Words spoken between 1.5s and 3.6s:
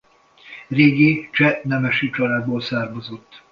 nemesi családból származott.